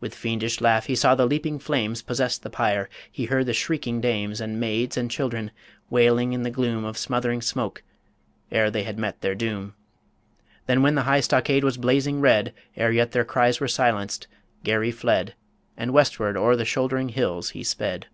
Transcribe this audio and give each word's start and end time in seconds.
With 0.00 0.14
fiendish 0.14 0.60
laugh, 0.60 0.84
he 0.84 0.94
saw 0.94 1.14
the 1.14 1.24
leaping 1.24 1.58
flames 1.58 2.02
Possess 2.02 2.36
the 2.36 2.50
pyre; 2.50 2.90
he 3.10 3.24
heard 3.24 3.46
the 3.46 3.54
shrieking 3.54 4.02
dames, 4.02 4.38
And 4.38 4.60
maids 4.60 4.98
and 4.98 5.10
children, 5.10 5.50
wailing 5.88 6.34
in 6.34 6.42
the 6.42 6.50
gloom 6.50 6.84
Of 6.84 6.98
smothering 6.98 7.40
smoke, 7.40 7.82
e'er 8.52 8.68
they 8.70 8.82
had 8.82 8.98
met 8.98 9.22
their 9.22 9.34
doom. 9.34 9.74
Then 10.66 10.82
when 10.82 10.94
the 10.94 11.04
high 11.04 11.20
stockade 11.20 11.64
was 11.64 11.78
blazing 11.78 12.20
red, 12.20 12.52
Ere 12.76 12.92
yet 12.92 13.12
their 13.12 13.24
cries 13.24 13.60
were 13.60 13.66
silenced, 13.66 14.26
Garry 14.62 14.90
fled, 14.92 15.34
And 15.74 15.94
westward 15.94 16.36
o'er 16.36 16.54
the 16.54 16.66
shouldering 16.66 17.08
hills 17.08 17.48
he 17.56 17.64
sped. 17.64 18.08